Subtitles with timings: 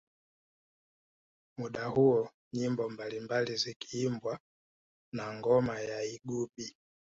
[1.57, 4.33] Muda huo nyimbo mbalimbali zikiimbwa
[5.15, 6.67] na ngoma ya igubi